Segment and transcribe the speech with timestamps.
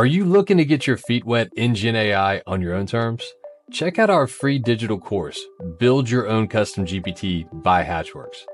[0.00, 3.22] Are you looking to get your feet wet in Gen AI on your own terms?
[3.70, 5.38] Check out our free digital course,
[5.78, 8.46] Build Your Own Custom GPT by Hatchworks.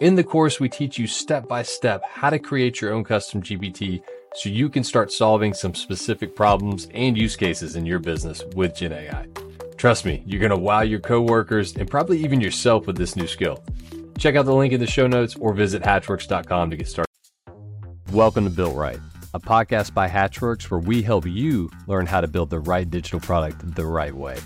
[0.00, 3.42] In the course, we teach you step by step how to create your own custom
[3.42, 4.02] GPT
[4.34, 8.74] so you can start solving some specific problems and use cases in your business with
[8.74, 9.26] Gen AI.
[9.76, 13.26] Trust me, you're going to wow your coworkers and probably even yourself with this new
[13.26, 13.62] skill.
[14.16, 17.10] Check out the link in the show notes or visit hatchworks.com to get started.
[18.10, 19.00] Welcome to Built Right
[19.34, 23.18] a podcast by Hatchworks where we help you learn how to build the right digital
[23.18, 24.38] product the right way.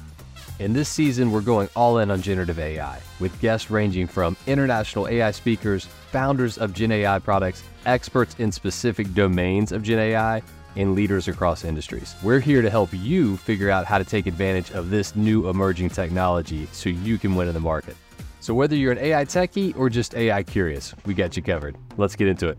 [0.61, 5.07] In this season, we're going all in on generative AI with guests ranging from international
[5.07, 10.43] AI speakers, founders of Gen AI products, experts in specific domains of Gen AI,
[10.75, 12.15] and leaders across industries.
[12.23, 15.91] We're here to help you figure out how to take advantage of this new emerging
[15.91, 17.97] technology so you can win in the market.
[18.41, 21.77] So, whether you're an AI techie or just AI curious, we got you covered.
[21.99, 22.59] Let's get into it.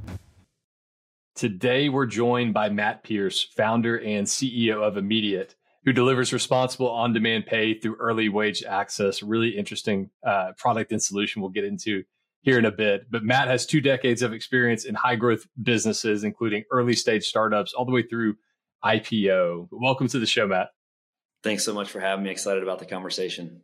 [1.40, 7.14] Today, we're joined by Matt Pierce, founder and CEO of Immediate, who delivers responsible on
[7.14, 9.24] demand pay through early wage access.
[9.24, 12.04] Really interesting uh, product and solution we'll get into
[12.42, 13.10] here in a bit.
[13.10, 17.74] But Matt has two decades of experience in high growth businesses, including early stage startups,
[17.74, 18.36] all the way through
[18.84, 19.70] IPO.
[19.72, 20.72] Welcome to the show, Matt.
[21.42, 22.32] Thanks so much for having me.
[22.32, 23.62] Excited about the conversation.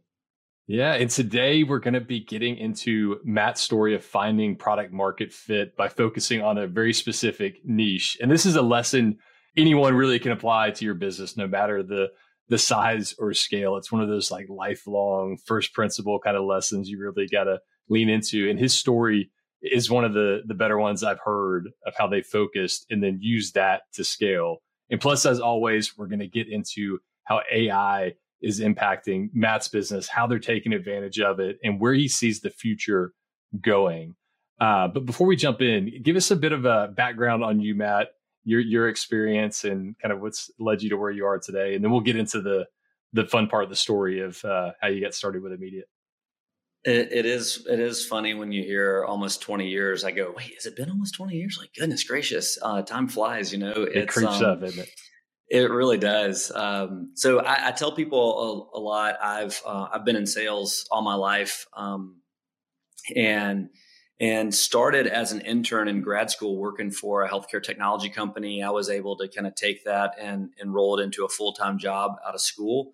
[0.68, 0.94] Yeah.
[0.94, 5.76] And today we're going to be getting into Matt's story of finding product market fit
[5.78, 8.18] by focusing on a very specific niche.
[8.20, 9.20] And this is a lesson
[9.56, 12.10] anyone really can apply to your business, no matter the
[12.48, 13.76] the size or scale.
[13.76, 17.60] It's one of those like lifelong first principle kind of lessons you really got to
[17.90, 18.50] lean into.
[18.50, 22.22] And his story is one of the the better ones I've heard of how they
[22.22, 24.58] focused and then use that to scale.
[24.90, 28.14] And plus, as always, we're going to get into how AI
[28.46, 32.52] is impacting Matt's business, how they're taking advantage of it, and where he sees the
[32.52, 33.12] future
[33.60, 34.16] going.
[34.62, 37.74] Uh, but before we jump in, give us a bit of a background on you,
[37.74, 38.10] Matt,
[38.44, 41.84] your your experience, and kind of what's led you to where you are today, and
[41.84, 42.68] then we'll get into the
[43.14, 45.88] the fun part of the story of uh, how you got started with Immediate.
[46.84, 50.04] It, it is it is funny when you hear almost twenty years.
[50.04, 51.58] I go, wait, has it been almost twenty years?
[51.60, 53.52] Like, goodness gracious, uh, time flies.
[53.52, 54.90] You know, it creeps um, up, isn't it?
[55.50, 56.52] It really does.
[56.54, 59.18] Um, so I, I, tell people a, a lot.
[59.22, 62.22] I've uh, I've been in sales all my life, um,
[63.16, 63.70] and
[64.20, 68.64] and started as an intern in grad school working for a healthcare technology company.
[68.64, 71.78] I was able to kind of take that and enroll it into a full time
[71.78, 72.94] job out of school,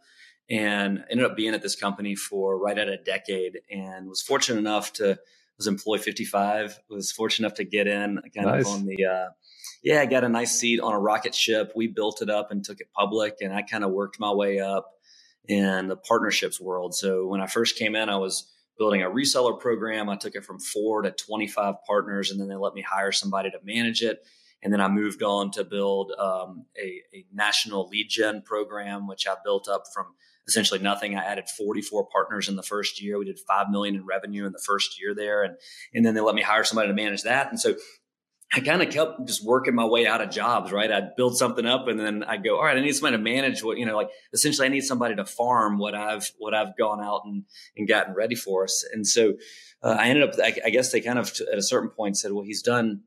[0.49, 3.61] and ended up being at this company for right at a decade.
[3.69, 5.17] And was fortunate enough to
[5.57, 6.79] was employee 55.
[6.89, 8.65] Was fortunate enough to get in kind nice.
[8.65, 9.29] of on the uh,
[9.83, 11.71] yeah, I got a nice seat on a rocket ship.
[11.75, 14.59] We built it up and took it public, and I kind of worked my way
[14.59, 14.87] up
[15.47, 16.93] in the partnerships world.
[16.93, 20.09] So when I first came in, I was building a reseller program.
[20.09, 23.49] I took it from four to 25 partners, and then they let me hire somebody
[23.51, 24.19] to manage it.
[24.63, 29.25] And then I moved on to build um, a, a, national lead gen program, which
[29.27, 30.05] I built up from
[30.47, 31.15] essentially nothing.
[31.15, 33.17] I added 44 partners in the first year.
[33.17, 35.55] We did five million in revenue in the first year there, and
[35.95, 37.49] and then they let me hire somebody to manage that.
[37.49, 37.75] And so
[38.53, 40.91] I kind of kept just working my way out of jobs, right?
[40.91, 43.63] I'd build something up and then I'd go, all right, I need somebody to manage
[43.63, 47.01] what, you know, like essentially I need somebody to farm what I've, what I've gone
[47.01, 47.45] out and,
[47.77, 48.85] and gotten ready for us.
[48.91, 49.35] And so
[49.81, 52.33] uh, I ended up, I, I, guess they kind of at a certain point said,
[52.33, 53.03] well, he's done,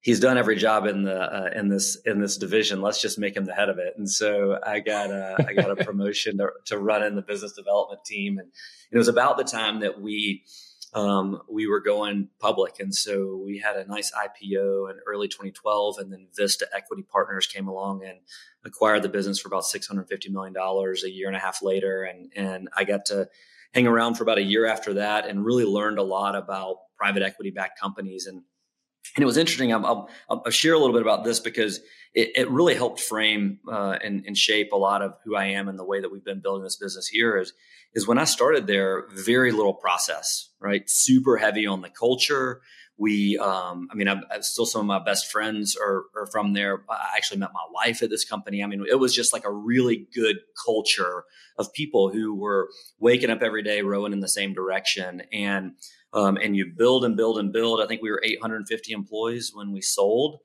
[0.00, 2.80] he's done every job in the, uh, in this, in this division.
[2.80, 3.92] Let's just make him the head of it.
[3.98, 7.52] And so I got a, I got a promotion to, to run in the business
[7.52, 8.38] development team.
[8.38, 8.48] And
[8.90, 10.44] it was about the time that we,
[10.94, 12.80] um, we were going public.
[12.80, 15.98] And so we had a nice IPO in early 2012.
[15.98, 18.18] And then Vista Equity Partners came along and
[18.64, 22.02] acquired the business for about $650 million a year and a half later.
[22.02, 23.28] And, and I got to
[23.74, 27.22] hang around for about a year after that and really learned a lot about private
[27.22, 28.26] equity backed companies.
[28.26, 28.42] And,
[29.16, 29.72] and it was interesting.
[29.72, 29.84] I'll,
[30.28, 31.80] I'll, I'll, share a little bit about this because
[32.14, 35.68] it, it really helped frame uh, and, and shape a lot of who I am
[35.68, 37.52] and the way that we've been building this business here is
[37.94, 40.82] is when I started there, very little process, right?
[40.86, 42.60] Super heavy on the culture.
[42.98, 46.52] We, um, I mean, I'm, I'm, still some of my best friends are, are from
[46.52, 46.84] there.
[46.90, 48.62] I actually met my wife at this company.
[48.62, 50.36] I mean, it was just like a really good
[50.66, 51.24] culture
[51.56, 52.68] of people who were
[52.98, 55.22] waking up every day, rowing in the same direction.
[55.32, 55.72] And,
[56.12, 57.80] um, and you build and build and build.
[57.80, 60.40] I think we were 850 employees when we sold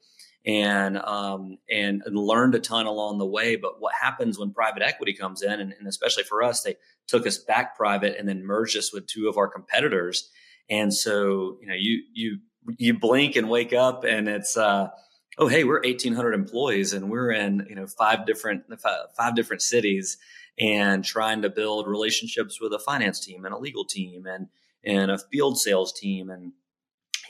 [0.46, 3.56] and um, and learned a ton along the way.
[3.56, 6.76] But what happens when private equity comes in, and, and, especially for us, they
[7.08, 10.30] took us back private and then merged us with two of our competitors.
[10.70, 12.40] And so you know you you
[12.78, 14.90] you blink and wake up, and it's uh,
[15.38, 18.64] oh hey we're 1,800 employees and we're in you know five different
[19.18, 20.18] five different cities
[20.60, 24.48] and trying to build relationships with a finance team and a legal team and
[24.86, 26.52] and a field sales team and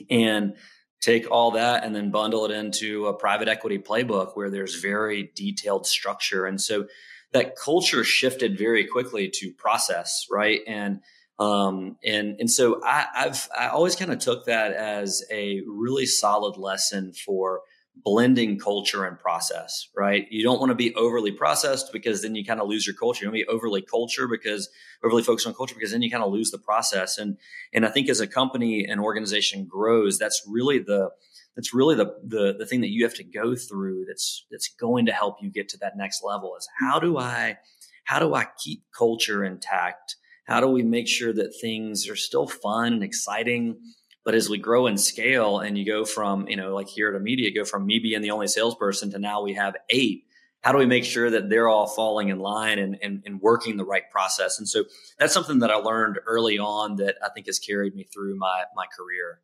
[0.10, 0.56] and
[1.02, 5.32] take all that and then bundle it into a private equity playbook where there's very
[5.36, 6.46] detailed structure.
[6.46, 6.88] And so
[7.34, 10.62] that culture shifted very quickly to process, right?
[10.66, 11.02] And
[11.40, 16.06] um, and and so I, I've I always kind of took that as a really
[16.06, 17.62] solid lesson for
[17.95, 20.28] blending culture and process, right?
[20.30, 23.24] You don't want to be overly processed because then you kind of lose your culture.
[23.24, 24.69] You want to be overly culture because
[25.04, 27.18] overly focused on culture because then you kind of lose the process.
[27.18, 27.38] And
[27.74, 31.12] and I think as a company and organization grows, that's really the
[31.56, 35.06] that's really the, the the thing that you have to go through that's that's going
[35.06, 37.57] to help you get to that next level is how do I
[38.06, 40.16] how do I keep culture intact?
[40.46, 43.78] How do we make sure that things are still fun and exciting?
[44.25, 47.16] But as we grow and scale and you go from, you know, like here at
[47.16, 50.25] Immediate, go from me being the only salesperson to now we have eight,
[50.62, 53.75] how do we make sure that they're all falling in line and, and, and, working
[53.75, 54.58] the right process?
[54.60, 54.86] And so
[55.20, 58.64] that's something that I learned early on that I think has carried me through my,
[58.74, 59.42] my career.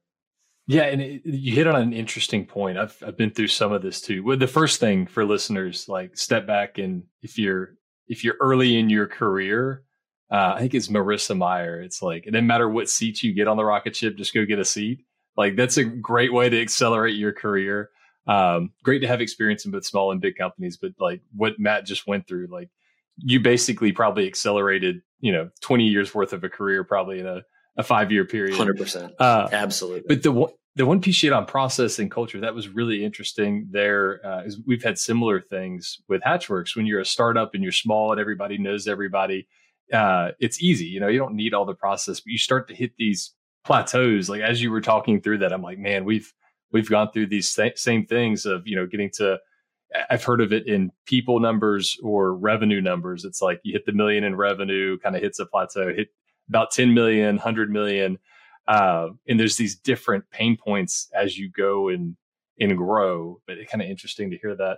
[0.65, 2.77] Yeah, and it, you hit on an interesting point.
[2.77, 4.23] I've I've been through some of this too.
[4.23, 7.73] Well, the first thing for listeners, like step back and if you're
[8.07, 9.83] if you're early in your career,
[10.31, 11.81] uh, I think it's Marissa Mayer.
[11.81, 14.45] It's like it doesn't matter what seat you get on the rocket ship, just go
[14.45, 15.05] get a seat.
[15.35, 17.89] Like that's a great way to accelerate your career.
[18.27, 21.85] Um, great to have experience in both small and big companies, but like what Matt
[21.85, 22.69] just went through, like
[23.17, 27.41] you basically probably accelerated, you know, 20 years worth of a career probably in a,
[27.77, 28.55] a five year period.
[28.55, 29.13] 100%.
[29.17, 30.03] Uh, Absolutely.
[30.07, 33.03] But the one, the one piece you had on process and culture that was really
[33.03, 37.63] interesting there uh, is we've had similar things with hatchworks when you're a startup and
[37.63, 39.47] you're small and everybody knows everybody
[39.93, 40.85] uh, it's easy.
[40.85, 43.33] You know, you don't need all the process, but you start to hit these
[43.65, 44.29] plateaus.
[44.29, 46.33] Like as you were talking through that, I'm like, man, we've
[46.71, 49.39] we've gone through these same things of you know getting to.
[50.09, 53.25] I've heard of it in people numbers or revenue numbers.
[53.25, 56.09] It's like you hit the million in revenue, kind of hits a plateau, hit
[56.47, 58.19] about 10 million, 100 million.
[58.67, 62.15] Uh, and there's these different pain points as you go and
[62.59, 63.41] and grow.
[63.47, 64.77] But it's kind of interesting to hear that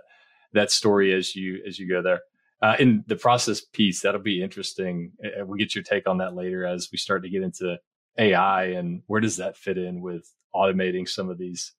[0.54, 2.20] that story as you as you go there.
[2.62, 5.10] Uh, in the process piece, that'll be interesting.
[5.38, 7.76] We'll get your take on that later as we start to get into
[8.18, 11.72] AI and where does that fit in with automating some of these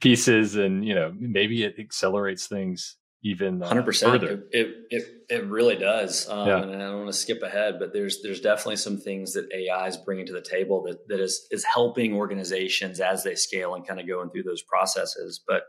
[0.00, 5.46] pieces and you know maybe it accelerates things even uh, 100% it, it, it it
[5.46, 6.28] really does.
[6.28, 6.62] Um, yeah.
[6.62, 9.86] and i don't want to skip ahead but there's there's definitely some things that ai
[9.86, 13.86] is bringing to the table that that is is helping organizations as they scale and
[13.86, 15.40] kind of going through those processes.
[15.46, 15.64] But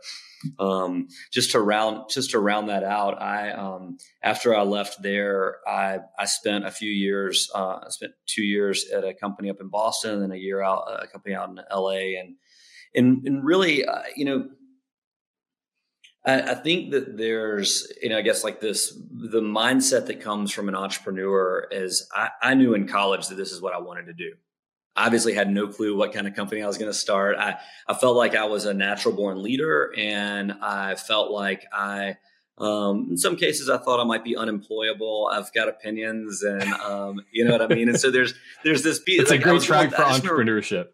[0.60, 5.58] um, just to round just to round that out i um, after i left there
[5.68, 9.58] i i spent a few years uh, i spent two years at a company up
[9.62, 12.36] in boston and a year out a company out in la and
[12.96, 14.50] and and really uh, you know
[16.24, 20.70] I, think that there's, you know, I guess like this, the mindset that comes from
[20.70, 24.14] an entrepreneur is I, I knew in college that this is what I wanted to
[24.14, 24.34] do.
[24.96, 27.38] Obviously, had no clue what kind of company I was going to start.
[27.38, 27.58] I,
[27.88, 32.18] I felt like I was a natural born leader, and I felt like I,
[32.58, 35.30] um, in some cases, I thought I might be unemployable.
[35.32, 37.88] I've got opinions, and um, you know what I mean.
[37.88, 38.34] And so there's
[38.66, 39.00] there's this.
[39.08, 40.90] It's like, a great track for entrepreneurship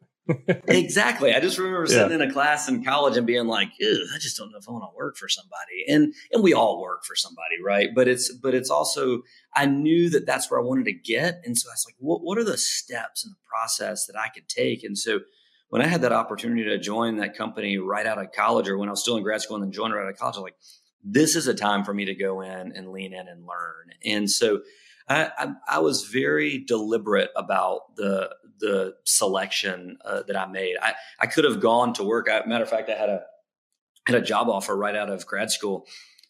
[0.68, 1.34] exactly.
[1.34, 2.24] I just remember sitting yeah.
[2.24, 4.84] in a class in college and being like, I just don't know if I want
[4.84, 5.86] to work for somebody.
[5.88, 7.90] And and we all work for somebody, right?
[7.94, 9.22] But it's but it's also
[9.56, 12.22] I knew that that's where I wanted to get, and so I was like, what
[12.24, 14.84] what are the steps in the process that I could take?
[14.84, 15.22] And so
[15.70, 18.90] when I had that opportunity to join that company right out of college, or when
[18.90, 20.44] I was still in grad school and then joined right out of college, I was
[20.44, 20.58] like,
[21.04, 23.92] this is a time for me to go in and lean in and learn.
[24.06, 24.62] And so
[25.10, 30.76] I, I, I was very deliberate about the the selection uh, that I made.
[30.82, 32.28] I, I could have gone to work.
[32.30, 33.22] I, matter of fact, I had a
[34.06, 35.86] had a job offer right out of grad school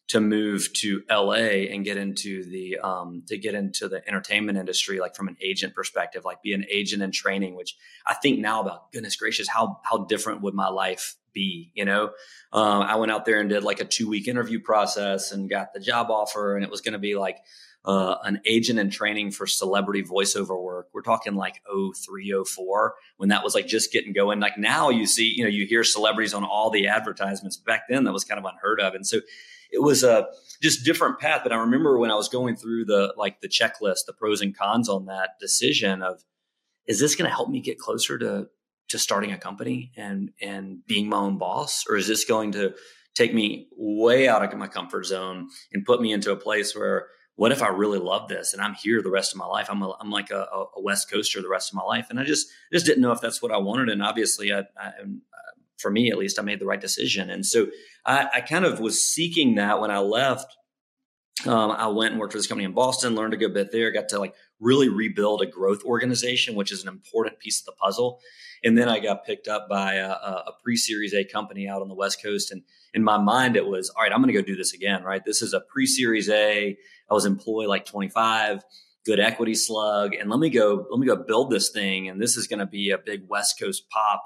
[0.07, 4.99] to move to LA and get into the um, to get into the entertainment industry,
[4.99, 7.55] like from an agent perspective, like be an agent in training.
[7.55, 11.71] Which I think now about goodness gracious, how how different would my life be?
[11.75, 12.11] You know,
[12.53, 15.73] um, I went out there and did like a two week interview process and got
[15.73, 17.37] the job offer, and it was going to be like
[17.87, 20.89] uh, an agent in training for celebrity voiceover work.
[20.93, 24.41] We're talking like 03, 04, when that was like just getting going.
[24.41, 27.55] Like now you see, you know, you hear celebrities on all the advertisements.
[27.55, 28.93] Back then that was kind of unheard of.
[28.93, 29.21] And so
[29.71, 30.27] it was a
[30.61, 31.41] just different path.
[31.43, 34.55] But I remember when I was going through the like the checklist, the pros and
[34.55, 36.25] cons on that decision of,
[36.87, 38.49] is this going to help me get closer to
[38.89, 42.73] to starting a company and and being my own boss, or is this going to
[43.15, 47.07] take me way out of my comfort zone and put me into a place where
[47.37, 49.67] what if I really love this and I'm here the rest of my life?
[49.69, 52.07] I'm, a, I'm like a, a, West Coaster the rest of my life.
[52.09, 53.89] And I just, just didn't know if that's what I wanted.
[53.89, 54.91] And obviously I, I
[55.77, 57.29] for me, at least I made the right decision.
[57.29, 57.67] And so
[58.05, 60.57] I, I kind of was seeking that when I left
[61.45, 63.91] um, I went and worked for this company in Boston, learned a good bit there,
[63.91, 67.73] got to like really rebuild a growth organization, which is an important piece of the
[67.73, 68.19] puzzle.
[68.63, 71.89] And then I got picked up by a, a pre Series A company out on
[71.89, 72.51] the West Coast.
[72.51, 72.63] And
[72.93, 75.23] in my mind, it was, all right, I'm going to go do this again, right?
[75.25, 76.77] This is a pre Series A.
[77.09, 78.63] I was employed like 25,
[79.05, 80.13] good equity slug.
[80.13, 82.09] And let me go, let me go build this thing.
[82.09, 84.23] And this is going to be a big West Coast pop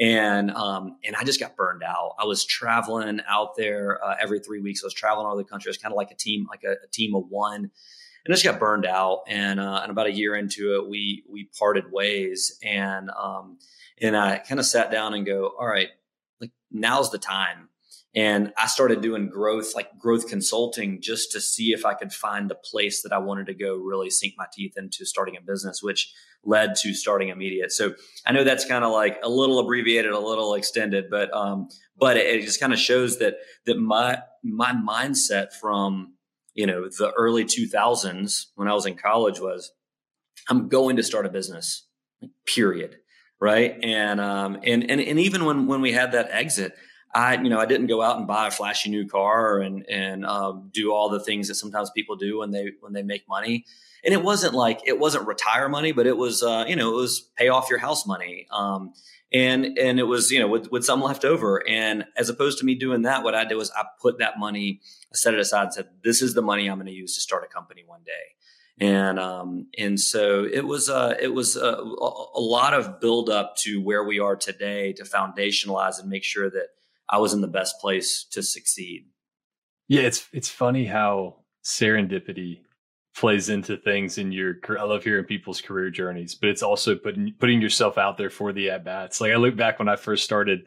[0.00, 2.14] and um, and I just got burned out.
[2.18, 4.82] I was traveling out there uh, every three weeks.
[4.82, 5.68] I was traveling all over the country.
[5.68, 7.70] It was kind of like a team, like a, a, team of one,
[8.24, 9.20] and just got burned out.
[9.28, 12.58] And uh, and about a year into it, we we parted ways.
[12.64, 13.58] And um,
[14.00, 15.88] and I kind of sat down and go, all right,
[16.40, 17.68] like now's the time
[18.14, 22.50] and I started doing growth, like growth consulting, just to see if I could find
[22.50, 25.82] a place that I wanted to go really sink my teeth into starting a business,
[25.82, 26.12] which
[26.44, 27.72] led to starting immediate.
[27.72, 27.94] So
[28.26, 32.16] I know that's kind of like a little abbreviated, a little extended, but um, but
[32.18, 36.14] it, it just kind of shows that that my my mindset from
[36.54, 39.72] you know the early 2000s when I was in college was
[40.50, 41.86] I'm going to start a business,
[42.46, 42.96] period,
[43.40, 43.78] right?
[43.82, 46.74] And um, and and and even when when we had that exit.
[47.14, 50.24] I, you know, I didn't go out and buy a flashy new car and and
[50.24, 53.64] um, do all the things that sometimes people do when they when they make money.
[54.04, 56.96] And it wasn't like it wasn't retire money, but it was uh, you know it
[56.96, 58.46] was pay off your house money.
[58.50, 58.92] Um,
[59.32, 61.66] and and it was you know with, with some left over.
[61.68, 64.80] And as opposed to me doing that, what I did was I put that money,
[65.12, 67.20] I set it aside, and said this is the money I'm going to use to
[67.20, 68.34] start a company one day
[68.80, 73.56] and um, and so it was uh, it was uh, a lot of build up
[73.56, 76.68] to where we are today to foundationalize and make sure that
[77.08, 79.06] I was in the best place to succeed.
[79.88, 82.60] Yeah, it's it's funny how serendipity
[83.14, 87.34] plays into things in your I love hearing people's career journeys, but it's also putting
[87.38, 89.20] putting yourself out there for the at bats.
[89.20, 90.62] Like I look back when I first started,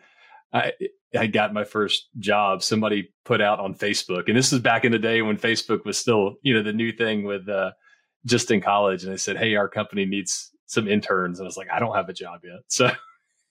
[0.54, 0.74] I
[1.18, 2.62] I got my first job.
[2.62, 5.98] Somebody put out on Facebook, and this is back in the day when Facebook was
[5.98, 7.72] still you know the new thing with uh,
[8.25, 11.58] just in college, and they said, "Hey, our company needs some interns," and I was
[11.58, 12.92] like, "I don't have a job yet," so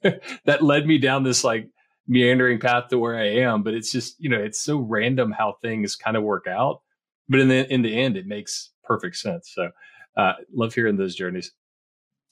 [0.44, 1.68] that led me down this like
[2.06, 3.62] meandering path to where I am.
[3.62, 6.82] But it's just, you know, it's so random how things kind of work out.
[7.28, 9.50] But in the in the end, it makes perfect sense.
[9.54, 9.70] So
[10.16, 11.52] uh, love hearing those journeys.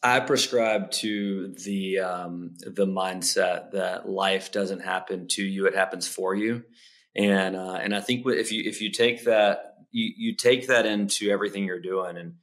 [0.03, 6.07] I prescribe to the um, the mindset that life doesn't happen to you; it happens
[6.07, 6.65] for you.
[7.17, 10.87] And uh, and I think if you if you take that you you take that
[10.87, 12.35] into everything you're doing and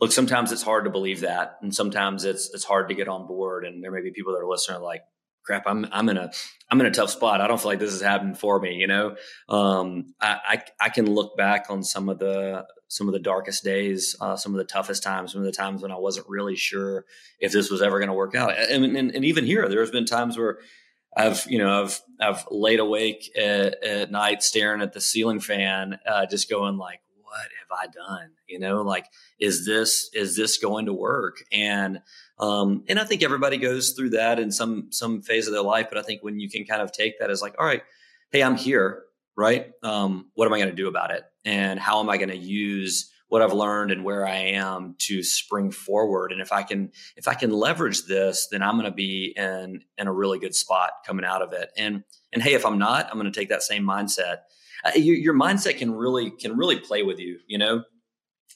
[0.00, 3.26] look sometimes it's hard to believe that and sometimes it's it's hard to get on
[3.26, 5.02] board and there may be people that are listening like
[5.46, 6.30] crap, I'm I'm in a
[6.70, 7.40] I'm in a tough spot.
[7.40, 8.74] I don't feel like this is happening for me.
[8.74, 9.16] You know,
[9.48, 10.38] um, I,
[10.80, 14.36] I, I can look back on some of the some of the darkest days, uh,
[14.36, 17.04] some of the toughest times, some of the times when I wasn't really sure
[17.40, 18.56] if this was ever going to work out.
[18.56, 20.58] And, and, and even here, there's been times where
[21.16, 25.98] I've you know I've I've laid awake at, at night staring at the ceiling fan,
[26.06, 28.30] uh, just going like, what have I done?
[28.46, 29.06] You know, like
[29.40, 31.36] is this is this going to work?
[31.52, 32.00] And
[32.38, 35.86] um, and I think everybody goes through that in some some phase of their life.
[35.88, 37.82] But I think when you can kind of take that as like, all right,
[38.30, 39.04] hey, I'm here,
[39.36, 39.72] right?
[39.82, 41.24] Um, what am I going to do about it?
[41.44, 45.22] And how am I going to use what I've learned and where I am to
[45.22, 46.32] spring forward?
[46.32, 49.82] And if I can if I can leverage this, then I'm going to be in
[49.96, 51.70] in a really good spot coming out of it.
[51.76, 54.38] And and hey, if I'm not, I'm going to take that same mindset.
[54.84, 57.38] Uh, your, your mindset can really can really play with you.
[57.46, 57.84] You know,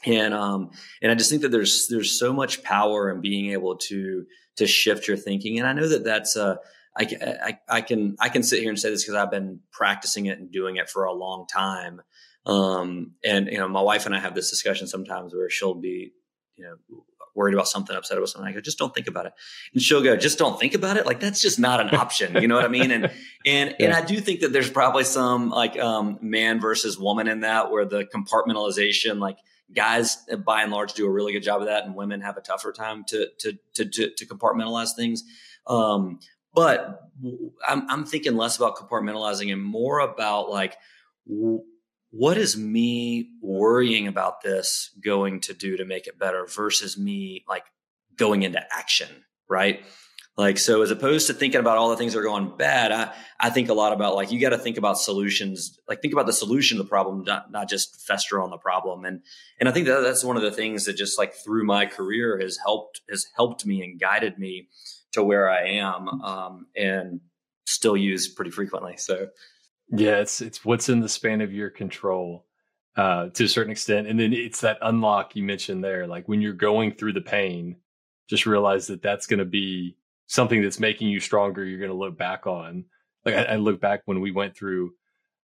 [0.05, 0.71] and um
[1.03, 4.25] and i just think that there's there's so much power in being able to
[4.57, 6.57] to shift your thinking and i know that that's uh
[6.97, 7.07] I,
[7.43, 10.39] I, I can I can sit here and say this because I've been practicing it
[10.39, 12.03] and doing it for a long time.
[12.47, 16.13] Um, and you know, my wife and I have this discussion sometimes where she'll be,
[16.57, 17.05] you know,
[17.35, 18.49] worried about something, upset about something.
[18.49, 19.33] I go, just don't think about it.
[19.73, 21.07] And she'll go, just don't think about it.
[21.07, 22.41] Like that's just not an option.
[22.41, 22.91] You know what I mean?
[22.91, 23.11] And
[23.47, 23.87] and yeah.
[23.87, 27.71] and I do think that there's probably some like um, man versus woman in that
[27.71, 29.39] where the compartmentalization, like
[29.75, 32.37] guys uh, by and large do a really good job of that and women have
[32.37, 35.25] a tougher time to to to to, to compartmentalize things.
[35.67, 36.21] Um,
[36.53, 37.11] but
[37.69, 40.77] I'm, I'm thinking less about compartmentalizing and more about like
[41.25, 47.45] what is me worrying about this going to do to make it better versus me
[47.49, 47.65] like
[48.17, 49.09] going into action
[49.49, 49.85] right
[50.41, 53.13] like, so as opposed to thinking about all the things that are going bad, I,
[53.39, 56.25] I think a lot about like, you got to think about solutions, like think about
[56.25, 59.05] the solution to the problem, not, not just fester on the problem.
[59.05, 59.21] And,
[59.59, 62.39] and I think that that's one of the things that just like through my career
[62.41, 64.69] has helped, has helped me and guided me
[65.13, 66.09] to where I am.
[66.09, 67.21] Um, and
[67.67, 68.97] still use pretty frequently.
[68.97, 69.29] So,
[69.91, 72.47] yeah, it's, it's what's in the span of your control
[72.97, 74.07] uh, to a certain extent.
[74.07, 76.07] And then it's that unlock you mentioned there.
[76.07, 77.77] Like when you're going through the pain,
[78.29, 79.97] just realize that that's going to be
[80.31, 82.85] something that's making you stronger you're going to look back on
[83.25, 84.93] like I, I, look back when we went through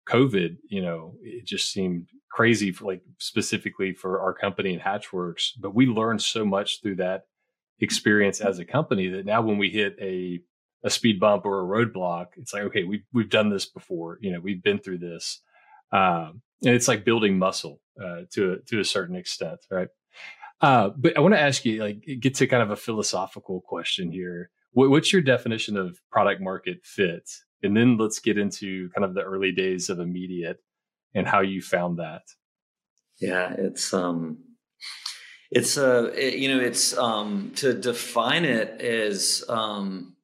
[0.08, 5.52] covid you know it just seemed crazy for like specifically for our company and Hatchworks,
[5.58, 7.22] but we learned so much through that
[7.80, 10.40] experience as a company that now when we hit a
[10.84, 14.18] a speed bump or a roadblock, it's like, okay, we've, we've done this before.
[14.20, 15.40] You know, we've been through this.
[15.90, 19.58] Um, and it's like building muscle, uh, to, a, to a certain extent.
[19.68, 19.88] Right.
[20.60, 24.12] Uh, but I want to ask you, like, get to kind of a philosophical question
[24.12, 24.50] here.
[24.76, 27.30] What, what's your definition of product market fit?
[27.62, 30.58] And then let's get into kind of the early days of immediate
[31.14, 32.24] and how you found that.
[33.18, 34.36] Yeah, it's um,
[35.50, 40.14] it's uh, it, you know, it's um, to define it is um,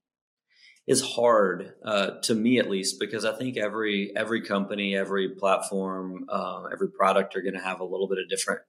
[0.87, 6.27] is hard uh, to me at least because I think every every company, every platform,
[6.29, 8.61] uh, every product are going to have a little bit of different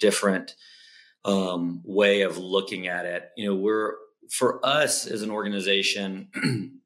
[0.00, 0.56] different
[1.24, 3.28] um, way of looking at it.
[3.36, 3.94] You know, we're
[4.30, 6.28] for us as an organization.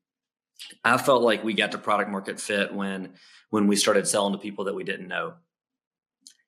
[0.85, 3.15] I felt like we got to product market fit when
[3.51, 5.35] when we started selling to people that we didn't know.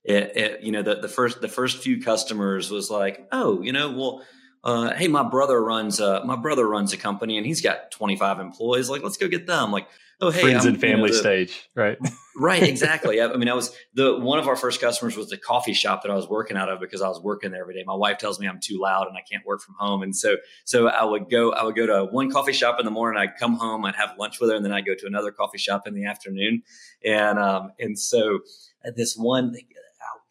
[0.05, 3.73] It, it, you know the, the first the first few customers was like oh you
[3.73, 4.23] know well
[4.65, 8.41] uh, hey, my brother runs a, my brother runs a company and he's got 25
[8.41, 8.89] employees.
[8.89, 9.71] Like, let's go get them.
[9.71, 9.87] Like,
[10.23, 11.99] oh, hey, friends I'm, and family you know, the, stage, right?
[12.37, 13.21] right, exactly.
[13.21, 16.03] I, I, mean, I was the one of our first customers was the coffee shop
[16.03, 17.85] that I was working out of because I was working there every day.
[17.85, 20.37] My wife tells me I'm too loud and I can't work from home, and so
[20.65, 23.21] so I would go I would go to one coffee shop in the morning.
[23.21, 25.59] I'd come home, I'd have lunch with her, and then I'd go to another coffee
[25.59, 26.63] shop in the afternoon,
[27.05, 28.41] and um and so
[28.83, 29.55] uh, this one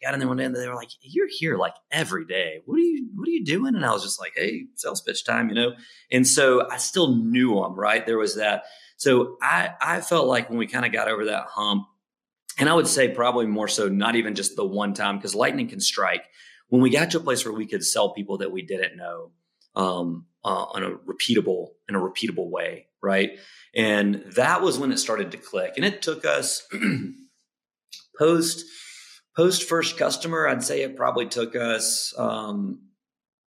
[0.04, 2.62] got in there one day and they were like, "You're here like every day.
[2.66, 5.26] What are you What are you doing?" And I was just like, "Hey, sales pitch
[5.26, 5.74] time," you know.
[6.12, 8.06] And so I still knew them, right?
[8.06, 8.64] There was that.
[8.98, 11.88] So I I felt like when we kind of got over that hump,
[12.58, 15.68] and I would say probably more so, not even just the one time because lightning
[15.68, 16.26] can strike.
[16.70, 19.32] When we got to a place where we could sell people that we didn't know
[19.76, 23.32] um, uh, on a repeatable in a repeatable way, right?
[23.76, 25.74] And that was when it started to click.
[25.76, 26.68] And it took us
[28.20, 28.66] post
[29.36, 32.80] Post first customer, I'd say it probably took us um,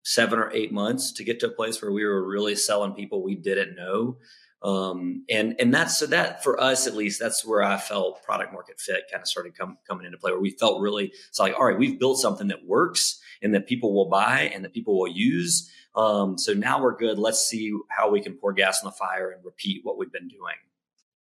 [0.04, 3.24] seven or eight months to get to a place where we were really selling people
[3.24, 4.18] we didn't know.
[4.62, 8.51] Um, and and that's so that for us at least that's where I felt product
[8.51, 11.54] market fit kind of started com- coming into play where we felt really it's like
[11.54, 14.98] all right we've built something that works and that people will buy and that people
[14.98, 15.70] will use.
[15.96, 17.20] Um, so now we're good.
[17.20, 20.29] Let's see how we can pour gas on the fire and repeat what we've been
[20.29, 20.55] doing.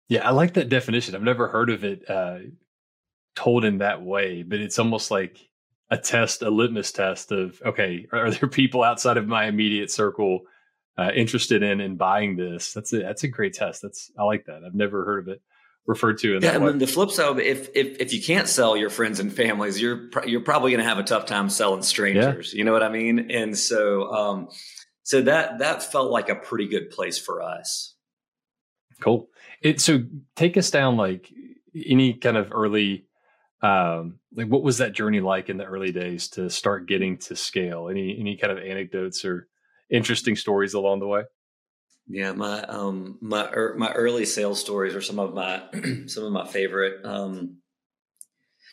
[0.08, 1.14] Yeah I like that definition.
[1.14, 2.40] I've never heard of it uh,
[3.38, 5.38] told in that way, but it's almost like
[5.92, 10.42] a test, a litmus test of okay, are there people outside of my immediate circle
[10.98, 12.74] uh, interested in in buying this?
[12.74, 13.84] That's a that's a great test.
[13.84, 14.64] That's I like that.
[14.66, 15.42] I've never heard of it
[15.86, 16.72] referred to in yeah, and way.
[16.74, 20.42] the flip side, if if if you can't sell your friends and families, you're you're
[20.42, 22.54] probably going to have a tough time selling strangers.
[22.54, 22.58] Yeah.
[22.58, 23.30] You know what I mean?
[23.32, 24.50] And so um,
[25.04, 27.94] so that that felt like a pretty good place for us.
[29.00, 29.30] Cool.
[29.62, 30.04] It so
[30.36, 31.32] take us down like
[31.86, 33.07] any kind of early
[33.62, 37.36] um, like what was that journey like in the early days to start getting to
[37.36, 37.90] scale?
[37.90, 39.48] Any any kind of anecdotes or
[39.90, 41.24] interesting stories along the way?
[42.08, 45.64] Yeah my um my er, my early sales stories are some of my
[46.08, 47.58] some of my favorite um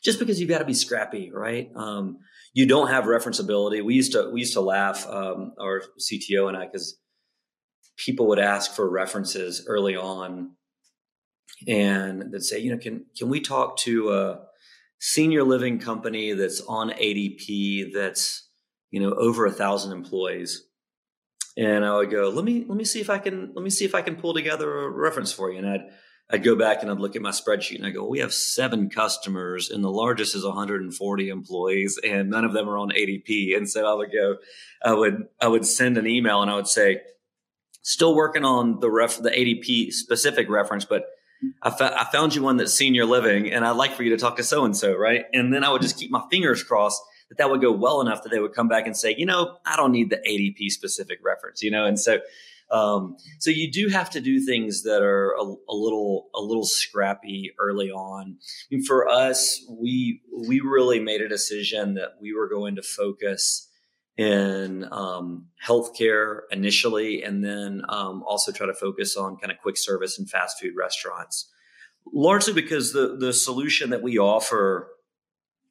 [0.05, 1.71] just because you've got to be scrappy right?
[1.75, 2.19] Um
[2.53, 3.85] you don't have referenceability.
[3.85, 6.99] We used to we used to laugh um our cto and i because
[7.97, 10.53] people would ask for references early on
[11.67, 14.39] and they'd say you know can can we talk to uh
[14.99, 18.49] senior living company that's on ADP that's
[18.91, 20.65] you know over a thousand employees.
[21.57, 23.85] And I would go let me let me see if I can let me see
[23.85, 25.59] if I can pull together a reference for you.
[25.59, 25.91] And I'd
[26.31, 28.89] I'd go back and I'd look at my spreadsheet and I go we have seven
[28.89, 33.69] customers and the largest is 140 employees and none of them are on ADP and
[33.69, 34.37] so I would go
[34.83, 37.03] I would I would send an email and I would say
[37.83, 41.05] still working on the ref the ADP specific reference but
[41.63, 44.17] I, fa- I found you one that's senior living and I'd like for you to
[44.17, 45.25] talk to so and so, right?
[45.33, 48.23] And then I would just keep my fingers crossed that that would go well enough
[48.23, 51.21] that they would come back and say, you know, I don't need the ADP specific
[51.23, 51.85] reference, you know?
[51.85, 52.19] And so,
[52.71, 56.65] um, so you do have to do things that are a, a little, a little
[56.65, 58.39] scrappy early on.
[58.87, 63.69] For us, we, we really made a decision that we were going to focus
[64.17, 69.77] in um, healthcare initially, and then um, also try to focus on kind of quick
[69.77, 71.51] service and fast food restaurants.
[72.13, 74.89] Largely because the the solution that we offer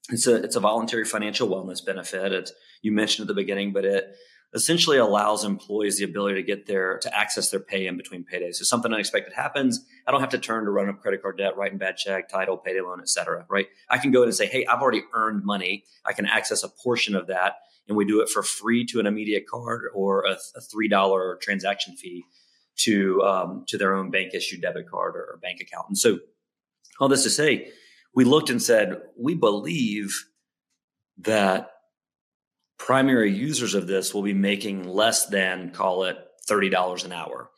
[0.09, 2.33] it's a it's a voluntary financial wellness benefit.
[2.33, 2.51] It's,
[2.81, 4.15] you mentioned at the beginning, but it
[4.53, 8.55] essentially allows employees the ability to get their to access their pay in between paydays.
[8.55, 11.55] So something unexpected happens, I don't have to turn to run up credit card debt,
[11.57, 13.45] writing bad check, title, payday loan, et cetera.
[13.49, 13.67] Right?
[13.89, 15.85] I can go in and say, hey, I've already earned money.
[16.05, 17.53] I can access a portion of that
[17.87, 21.37] and we do it for free to an immediate card or a, a three dollar
[21.41, 22.23] transaction fee
[22.75, 25.85] to um, to their own bank issued debit card or, or bank account.
[25.89, 26.19] And so,
[26.99, 27.71] all this to say,
[28.15, 30.25] we looked and said, we believe
[31.19, 31.71] that
[32.77, 36.17] primary users of this will be making less than, call it
[36.49, 37.49] $30 an hour.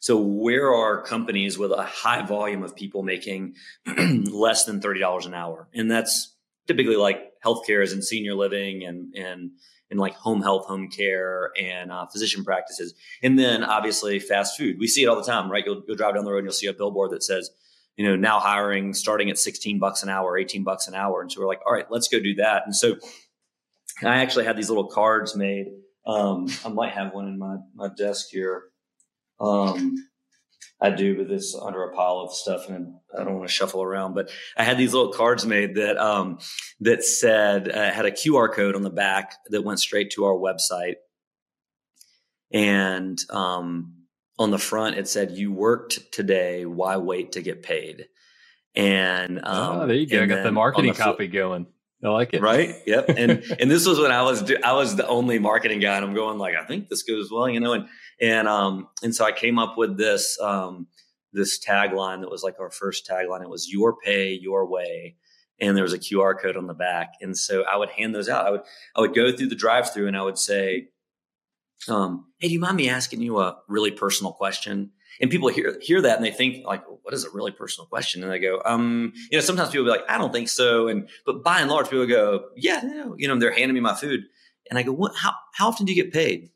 [0.00, 3.54] So, where are companies with a high volume of people making
[3.86, 5.68] less than $30 an hour?
[5.74, 9.50] And that's typically like healthcare is in senior living and, and,
[9.94, 12.94] and like home health, home care, and uh, physician practices.
[13.22, 14.76] And then obviously fast food.
[14.80, 15.64] We see it all the time, right?
[15.64, 17.48] You'll, you'll drive down the road and you'll see a billboard that says,
[17.96, 21.22] you know, now hiring starting at 16 bucks an hour, 18 bucks an hour.
[21.22, 22.64] And so we're like, all right, let's go do that.
[22.66, 22.96] And so
[24.02, 25.66] I actually had these little cards made.
[26.04, 28.64] Um, I might have one in my, my desk here.
[29.38, 29.94] Um,
[30.80, 33.82] I do, but this under a pile of stuff, and I don't want to shuffle
[33.82, 34.14] around.
[34.14, 36.38] But I had these little cards made that um,
[36.80, 40.34] that said uh, had a QR code on the back that went straight to our
[40.34, 40.96] website,
[42.52, 43.94] and um,
[44.38, 48.06] on the front it said you worked today why wait to get paid?
[48.74, 50.22] And um, oh, there you go.
[50.22, 51.66] I got the marketing the copy going
[52.04, 52.42] I like it.
[52.42, 52.76] Right.
[52.86, 53.08] Yep.
[53.16, 56.14] And and this was when I was I was the only marketing guy, and I'm
[56.14, 57.72] going like I think this goes well, you know.
[57.72, 57.88] And
[58.20, 60.86] and um and so I came up with this um
[61.32, 63.42] this tagline that was like our first tagline.
[63.42, 65.16] It was your pay your way,
[65.60, 67.14] and there was a QR code on the back.
[67.20, 68.46] And so I would hand those out.
[68.46, 68.62] I would
[68.96, 70.88] I would go through the drive through and I would say,
[71.88, 74.90] um, hey, do you mind me asking you a really personal question?
[75.20, 78.22] And people hear hear that and they think like, what is a really personal question?
[78.22, 80.88] And they go, um, you know, sometimes people be like, I don't think so.
[80.88, 83.94] And but by and large, people go, yeah, no, you know, they're handing me my
[83.94, 84.24] food,
[84.68, 85.14] and I go, what?
[85.14, 86.50] How how often do you get paid?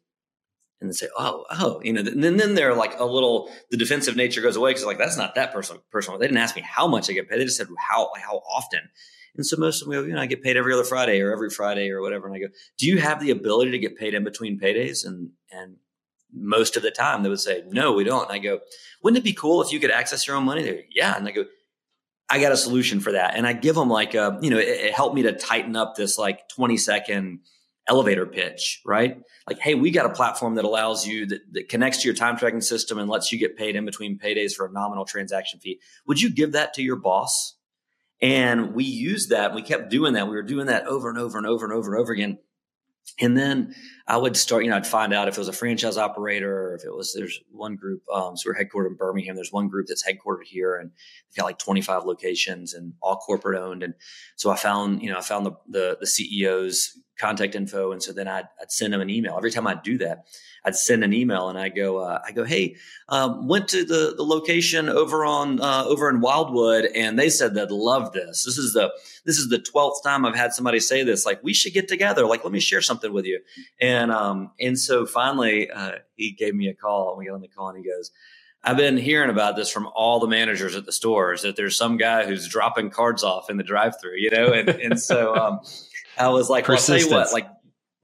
[0.81, 3.77] And they say, oh, oh, you know, and then then they're like a little the
[3.77, 5.83] defensive nature goes away because like that's not that personal.
[5.93, 6.19] Personal.
[6.19, 7.41] They didn't ask me how much I get paid.
[7.41, 8.81] They just said how how often.
[9.37, 11.33] And so most of them go, you know, I get paid every other Friday or
[11.33, 12.27] every Friday or whatever.
[12.27, 15.07] And I go, do you have the ability to get paid in between paydays?
[15.07, 15.77] And and
[16.33, 18.25] most of the time they would say, no, we don't.
[18.25, 18.61] And I go,
[19.03, 20.63] wouldn't it be cool if you could access your own money?
[20.63, 21.17] They yeah.
[21.17, 21.45] And I go,
[22.31, 23.37] I got a solution for that.
[23.37, 25.97] And I give them like a, you know, it, it helped me to tighten up
[25.97, 27.41] this like 20 second
[27.89, 29.19] elevator pitch, right?
[29.49, 32.37] Like, hey, we got a platform that allows you that, that, connects to your time
[32.37, 35.81] tracking system and lets you get paid in between paydays for a nominal transaction fee.
[36.07, 37.57] Would you give that to your boss?
[38.21, 39.55] And we used that.
[39.55, 40.29] We kept doing that.
[40.29, 42.39] We were doing that over and over and over and over and over again.
[43.21, 43.75] And then
[44.09, 46.75] I would start, you know, I'd find out if it was a franchise operator or
[46.75, 49.37] if it was, there's one group, um, so we're headquartered in Birmingham.
[49.37, 53.61] There's one group that's headquartered here and they've got like 25 locations and all corporate
[53.61, 53.83] owned.
[53.83, 53.93] And
[54.37, 57.93] so I found, you know, I found the, the, the CEO's contact info.
[57.93, 59.37] And so then I'd, I'd send them an email.
[59.37, 60.25] Every time I'd do that,
[60.65, 62.77] I'd send an email and I go, uh, I go, hey,
[63.09, 67.55] um, went to the the location over on uh, over in Wildwood, and they said
[67.55, 68.45] they'd love this.
[68.45, 68.93] This is the
[69.25, 71.25] this is the twelfth time I've had somebody say this.
[71.25, 72.27] Like, we should get together.
[72.27, 73.41] Like, let me share something with you.
[73.81, 77.41] And um, and so finally, uh, he gave me a call, and we got on
[77.41, 78.11] the call, and he goes.
[78.65, 81.97] I've been hearing about this from all the managers at the stores that there's some
[81.97, 85.61] guy who's dropping cards off in the drive-through, you know, and and so um,
[86.19, 87.49] I was like, well, I'll tell you what, like,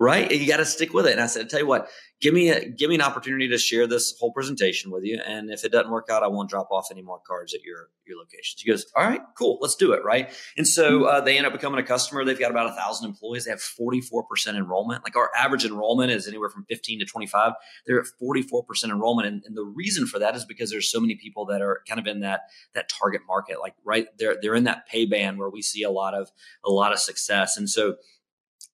[0.04, 1.12] right, you got to stick with it.
[1.12, 1.88] And I said, tell you what,
[2.20, 5.20] give me a, give me an opportunity to share this whole presentation with you.
[5.24, 7.88] And if it doesn't work out, I won't drop off any more cards at your
[8.06, 8.60] your locations.
[8.60, 10.30] He goes, all right, cool, let's do it, right?
[10.56, 11.04] And so hmm.
[11.04, 12.24] uh, they end up becoming a customer.
[12.24, 13.44] They've got about a thousand employees.
[13.44, 15.04] They have forty four percent enrollment.
[15.04, 17.52] Like our average enrollment is anywhere from fifteen to twenty five.
[17.86, 20.90] They're at forty four percent enrollment, and, and the reason for that is because there's
[20.90, 22.42] so many people that are kind of in that
[22.74, 23.60] that target market.
[23.60, 26.30] Like right, they're they're in that pay band where we see a lot of
[26.64, 27.96] a lot of success, and so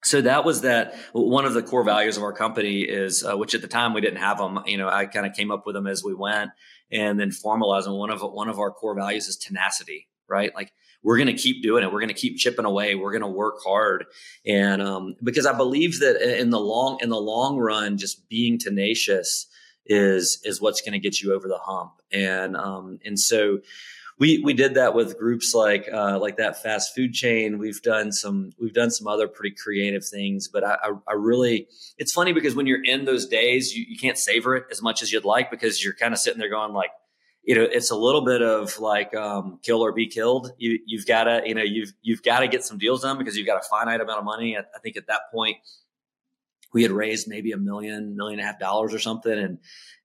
[0.02, 3.54] so that was that one of the core values of our company is uh, which
[3.54, 5.74] at the time we didn't have them you know i kind of came up with
[5.74, 6.50] them as we went
[6.90, 10.54] and then formalized them one of one of our core values is tenacity right?
[10.54, 11.92] Like we're going to keep doing it.
[11.92, 12.94] We're going to keep chipping away.
[12.94, 14.06] We're going to work hard.
[14.46, 18.58] And um, because i believe that in the long in the long run just being
[18.58, 19.46] tenacious
[19.84, 21.92] is is what's going to get you over the hump.
[22.12, 23.58] And um, and so
[24.20, 27.58] we we did that with groups like uh, like that fast food chain.
[27.58, 31.66] We've done some we've done some other pretty creative things, but I, I, I really
[31.96, 35.02] it's funny because when you're in those days, you, you can't savor it as much
[35.02, 36.90] as you'd like because you're kind of sitting there going like,
[37.42, 40.52] you know, it's a little bit of like um, kill or be killed.
[40.58, 43.38] You you've got to you know you've you've got to get some deals done because
[43.38, 44.54] you've got a finite amount of money.
[44.54, 45.56] I, I think at that point
[46.74, 49.58] we had raised maybe a million million and a half dollars or something, and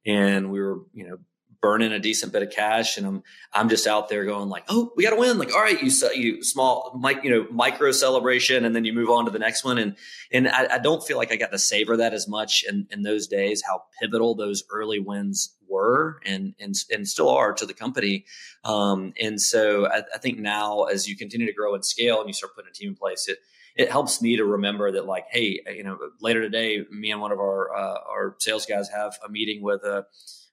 [0.06, 1.18] and we were you know
[1.62, 4.92] burning a decent bit of cash and I'm I'm just out there going like, "Oh,
[4.96, 8.76] we got to win." Like, "All right, you you small you know, micro celebration and
[8.76, 9.96] then you move on to the next one and
[10.32, 13.04] and I, I don't feel like I got to savor that as much in in
[13.04, 17.74] those days how pivotal those early wins were and and and still are to the
[17.74, 18.26] company.
[18.64, 22.28] Um, and so I, I think now as you continue to grow and scale and
[22.28, 23.40] you start putting a team in place, it
[23.76, 27.32] it helps me to remember that like, hey, you know, later today, me and one
[27.32, 30.06] of our uh, our sales guys have a meeting with a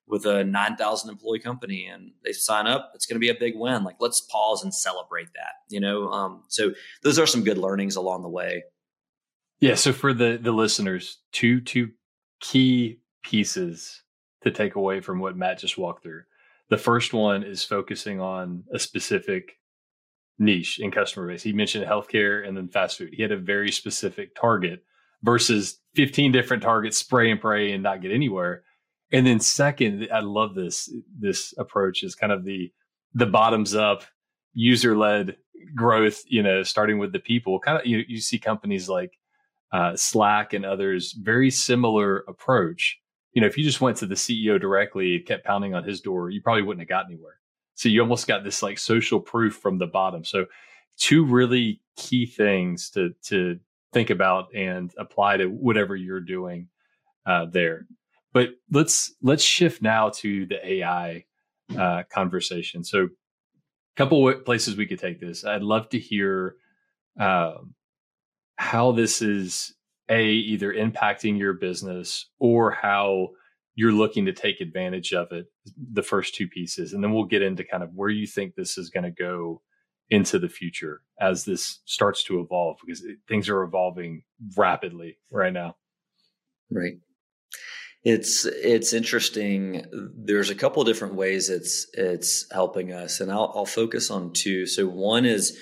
[0.07, 3.55] with a 9,000 employee company and they sign up, it's going to be a big
[3.57, 3.85] win.
[3.85, 6.09] Like, let's pause and celebrate that, you know?
[6.11, 8.65] Um, so those are some good learnings along the way.
[9.61, 9.77] Yeah.
[9.77, 11.91] So for the, the listeners, two, two
[12.41, 14.03] key pieces
[14.43, 16.23] to take away from what Matt just walked through.
[16.69, 19.59] The first one is focusing on a specific
[20.39, 21.43] niche in customer base.
[21.43, 23.11] He mentioned healthcare and then fast food.
[23.13, 24.83] He had a very specific target
[25.23, 28.65] versus 15 different targets, spray and pray and not get anywhere.
[29.13, 32.73] And then second, I love this this approach is kind of the
[33.15, 34.05] the bottoms up
[34.55, 35.37] user led
[35.75, 37.59] growth, you know, starting with the people.
[37.59, 39.13] Kind of you you see companies like
[39.73, 42.99] uh, Slack and others very similar approach.
[43.35, 46.31] You know, if you just went to the CEO directly, kept pounding on his door,
[46.31, 47.39] you probably wouldn't have got anywhere.
[47.75, 50.25] So you almost got this like social proof from the bottom.
[50.25, 50.47] So
[50.99, 53.59] two really key things to to
[53.93, 56.69] think about and apply to whatever you're doing
[57.27, 57.87] uh, there.
[58.33, 61.25] But let's let's shift now to the AI
[61.77, 62.85] uh, conversation.
[62.85, 63.09] So, a
[63.97, 65.45] couple of places we could take this.
[65.45, 66.57] I'd love to hear
[67.21, 67.55] uh,
[68.57, 69.75] how this is
[70.09, 73.29] a either impacting your business or how
[73.75, 75.47] you're looking to take advantage of it.
[75.93, 78.79] The first two pieces, and then we'll get into kind of where you think this
[78.79, 79.63] is going to go
[80.11, 84.23] into the future as this starts to evolve because things are evolving
[84.57, 85.77] rapidly right now.
[86.71, 86.99] Right.
[88.05, 89.85] It's it's interesting.
[90.17, 94.33] There's a couple of different ways it's it's helping us, and I'll, I'll focus on
[94.33, 94.67] two.
[94.67, 95.57] So one is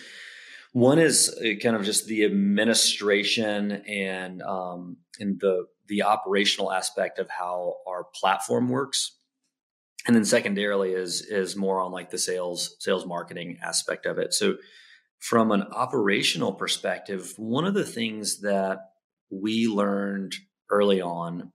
[0.73, 7.19] one is uh, kind of just the administration and um, and the the operational aspect
[7.19, 9.19] of how our platform works
[10.07, 14.33] and then secondarily is is more on like the sales sales marketing aspect of it
[14.33, 14.57] so
[15.19, 18.79] from an operational perspective one of the things that
[19.31, 20.33] we learned
[20.71, 21.53] early on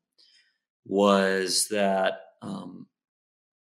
[0.86, 2.88] was that um,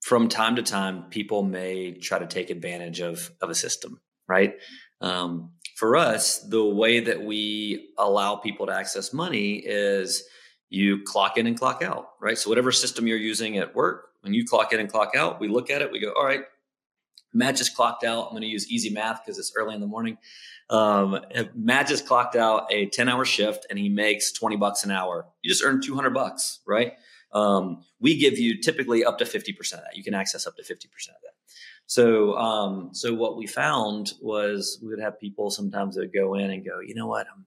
[0.03, 4.57] from time to time people may try to take advantage of of a system right
[5.01, 10.25] um, for us the way that we allow people to access money is
[10.69, 14.35] you clock in and clock out right so whatever system you're using at work when
[14.35, 16.41] you clock in and clock out, we look at it, we go, all right,
[17.33, 18.25] Matt just clocked out.
[18.25, 20.19] I'm going to use easy math because it's early in the morning.
[20.69, 21.21] Um,
[21.55, 25.27] Matt just clocked out a 10 hour shift and he makes 20 bucks an hour.
[25.43, 26.95] You just earned 200 bucks, right?
[27.37, 29.94] Um, we give you typically up to 50% of that.
[29.94, 31.35] You can access up to 50% of that.
[31.87, 36.35] So, um, so what we found was we would have people sometimes that would go
[36.35, 37.46] in and go, you know what, I'm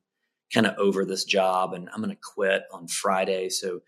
[0.54, 3.50] kind of over this job and I'm going to quit on Friday.
[3.50, 3.82] So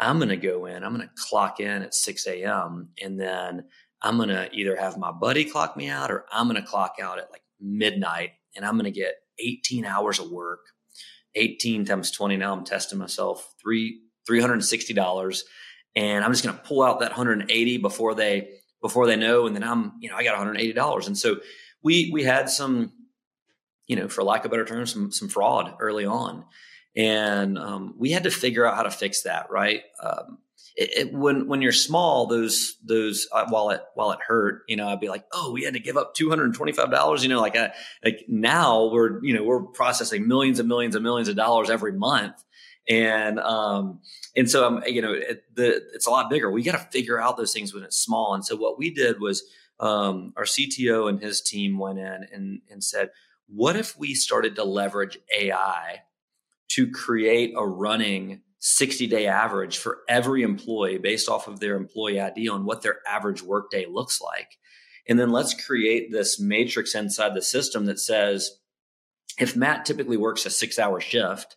[0.00, 2.88] I'm going to go in, I'm going to clock in at 6 a.m.
[3.02, 3.64] and then
[4.00, 6.96] I'm going to either have my buddy clock me out or I'm going to clock
[7.00, 10.60] out at like midnight and I'm going to get 18 hours of work.
[11.34, 15.42] 18 times 20 now I'm testing myself three $360
[15.94, 19.54] and I'm just going to pull out that 180 before they before they know and
[19.54, 21.36] then I'm you know I got $180 and so
[21.82, 22.92] we we had some
[23.86, 26.44] you know for lack of better terms some some fraud early on.
[26.94, 29.82] And um, we had to figure out how to fix that right?
[30.02, 30.38] Um,
[30.76, 34.76] it, it, when when you're small those those uh, while it while it hurt you
[34.76, 37.72] know i'd be like oh we had to give up $225 you know like I,
[38.02, 41.92] like now we're you know we're processing millions and millions and millions of dollars every
[41.92, 42.42] month
[42.88, 44.00] and um
[44.36, 47.20] and so i'm you know it, the it's a lot bigger we got to figure
[47.20, 49.44] out those things when it's small and so what we did was
[49.78, 53.10] um our cto and his team went in and and said
[53.46, 56.02] what if we started to leverage ai
[56.68, 62.20] to create a running 60 day average for every employee based off of their employee
[62.20, 64.56] ID on what their average workday looks like.
[65.08, 68.58] And then let's create this matrix inside the system that says
[69.36, 71.56] if Matt typically works a six hour shift,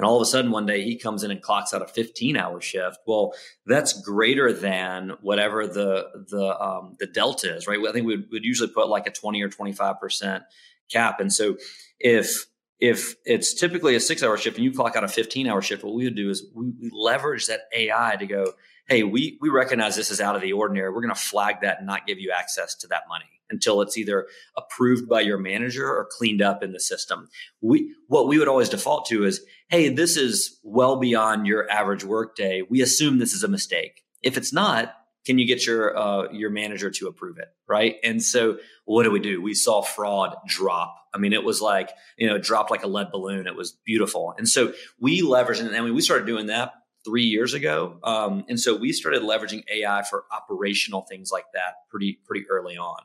[0.00, 2.34] and all of a sudden one day he comes in and clocks out a 15
[2.38, 2.96] hour shift.
[3.06, 3.34] Well
[3.66, 7.78] that's greater than whatever the the um, the delta is right?
[7.86, 10.44] I think we would, usually put like a 20 or 25 percent
[10.90, 11.20] cap.
[11.20, 11.58] And so
[11.98, 12.46] if
[12.78, 15.84] if it's typically a six hour shift and you clock out a 15 hour shift,
[15.84, 18.54] what we would do is we, we, leverage that AI to go,
[18.88, 20.90] hey, we, we recognize this is out of the ordinary.
[20.90, 23.98] We're going to flag that and not give you access to that money until it's
[23.98, 27.28] either approved by your manager or cleaned up in the system.
[27.60, 32.04] We, what we would always default to is, hey, this is well beyond your average
[32.04, 32.62] workday.
[32.68, 34.02] We assume this is a mistake.
[34.22, 34.94] If it's not,
[35.26, 39.10] can you get your uh, your manager to approve it right and so what do
[39.10, 42.82] we do we saw fraud drop i mean it was like you know dropped like
[42.82, 46.46] a lead balloon it was beautiful and so we leveraged and I we started doing
[46.46, 46.72] that
[47.04, 47.98] three years ago.
[48.02, 52.76] Um, and so we started leveraging ai for operational things like that pretty pretty early
[52.76, 53.00] on.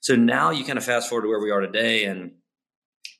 [0.00, 2.32] So now you kind of fast forward to where we are today and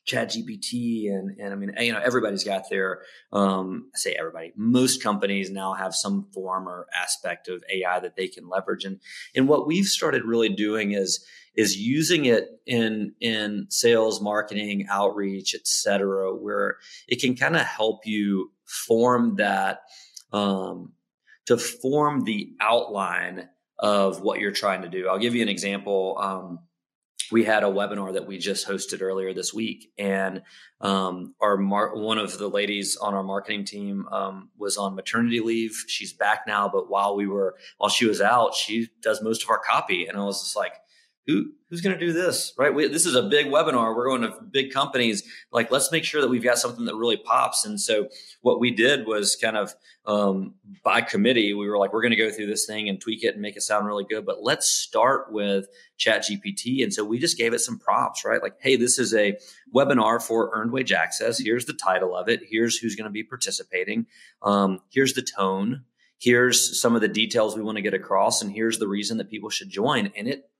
[0.07, 5.03] ChatGPT and and I mean you know everybody's got their um, I say everybody most
[5.03, 8.83] companies now have some form or aspect of AI that they can leverage.
[8.83, 8.99] And
[9.35, 11.23] and what we've started really doing is
[11.55, 17.63] is using it in in sales marketing outreach et cetera where it can kind of
[17.63, 19.81] help you form that
[20.31, 20.93] um,
[21.47, 25.07] to form the outline of what you're trying to do.
[25.07, 26.17] I'll give you an example.
[26.19, 26.59] Um,
[27.31, 30.41] we had a webinar that we just hosted earlier this week, and
[30.81, 35.39] um, our mar- one of the ladies on our marketing team um, was on maternity
[35.39, 35.83] leave.
[35.87, 39.49] She's back now, but while we were while she was out, she does most of
[39.49, 40.73] our copy, and I was just like,
[41.27, 42.73] who who's going to do this right?
[42.73, 43.95] We, this is a big webinar.
[43.95, 45.23] We're going to big companies.
[45.51, 47.65] Like let's make sure that we've got something that really pops.
[47.65, 48.09] And so
[48.41, 49.73] what we did was kind of
[50.05, 53.23] um, by committee we were like we're going to go through this thing and tweak
[53.23, 54.25] it and make it sound really good.
[54.25, 58.41] But let's start with chat gpt and so we just gave it some prompts right?
[58.41, 59.37] Like hey this is a
[59.73, 61.37] webinar for earned wage access.
[61.37, 62.41] Here's the title of it.
[62.49, 64.07] Here's who's going to be participating.
[64.41, 65.83] Um, here's the tone.
[66.21, 68.43] Here's some of the details we want to get across.
[68.43, 70.11] And here's the reason that people should join.
[70.15, 70.50] And it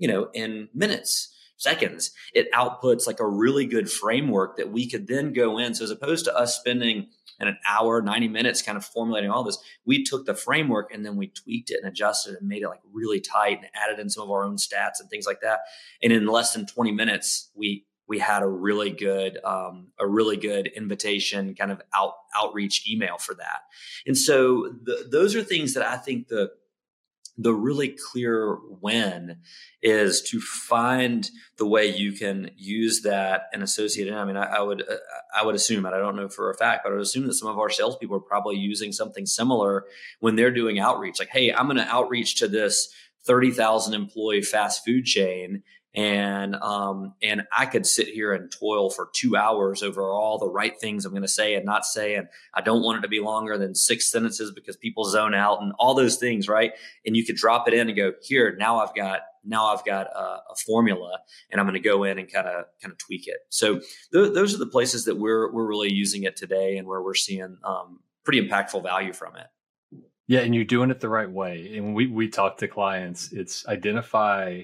[0.00, 2.10] you know, in minutes, seconds.
[2.34, 5.74] It outputs like a really good framework that we could then go in.
[5.74, 7.08] So as opposed to us spending
[7.38, 11.16] an hour, 90 minutes kind of formulating all this, we took the framework and then
[11.16, 14.24] we tweaked it and adjusted and made it like really tight and added in some
[14.24, 15.60] of our own stats and things like that.
[16.02, 20.36] And in less than 20 minutes, we we had a really good um, a really
[20.36, 23.60] good invitation kind of out outreach email for that
[24.04, 26.50] and so the, those are things that i think the
[27.38, 29.38] the really clear win
[29.82, 34.14] is to find the way you can use that and associate it.
[34.14, 34.96] I mean, I, I would uh,
[35.34, 37.34] I would assume, and I don't know for a fact, but I would assume that
[37.34, 39.84] some of our salespeople are probably using something similar
[40.18, 41.18] when they're doing outreach.
[41.18, 42.92] Like, hey, I'm going to outreach to this
[43.24, 45.62] thirty thousand employee fast food chain,
[45.94, 50.48] and um, and I could sit here and toil for two hours over all the
[50.48, 53.08] right things I'm going to say and not say, and I don't want it to
[53.08, 56.72] be longer than six sentences because people zone out and all those things, right?
[57.04, 58.54] And you could drop it in and go here.
[58.56, 61.18] Now I've got now I've got a, a formula,
[61.50, 63.38] and I'm going to go in and kind of kind of tweak it.
[63.48, 63.80] So
[64.12, 67.14] th- those are the places that we're we're really using it today, and where we're
[67.14, 69.46] seeing um, pretty impactful value from it.
[70.28, 71.76] Yeah, and you're doing it the right way.
[71.76, 74.62] And we we talk to clients, it's identify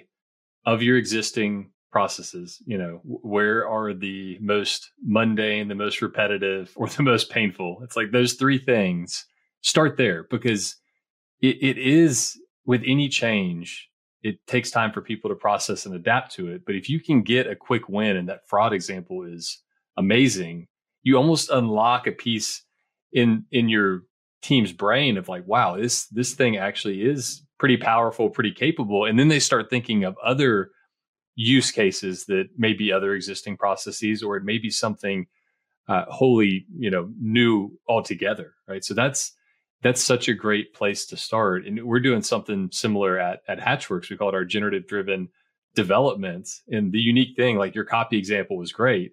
[0.66, 6.88] of your existing processes you know where are the most mundane the most repetitive or
[6.96, 7.78] the most painful?
[7.82, 9.24] It's like those three things.
[9.62, 10.76] Start there because
[11.40, 13.88] it, it is with any change
[14.22, 16.62] it takes time for people to process and adapt to it.
[16.66, 19.62] But if you can get a quick win and that fraud example is
[19.96, 20.66] amazing
[21.06, 22.64] you almost unlock a piece
[23.12, 24.02] in in your
[24.42, 29.04] team's brain of like wow this this thing actually is pretty powerful, pretty capable.
[29.04, 30.70] And then they start thinking of other
[31.34, 35.26] use cases that may be other existing processes, or it may be something
[35.88, 38.84] uh, wholly, you know, new altogether, right?
[38.84, 39.32] So that's
[39.82, 41.66] that's such a great place to start.
[41.66, 44.10] And we're doing something similar at at Hatchworks.
[44.10, 45.28] We call it our generative driven
[45.74, 46.48] development.
[46.68, 49.12] And the unique thing, like your copy example, was great,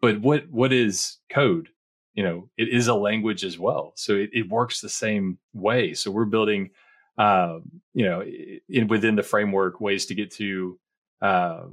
[0.00, 1.68] but what what is code?
[2.14, 5.94] You know, it is a language as well, so it, it works the same way.
[5.94, 6.70] So we're building
[7.18, 7.58] uh,
[7.94, 8.22] you know,
[8.68, 10.78] in within the framework, ways to get to
[11.20, 11.64] uh,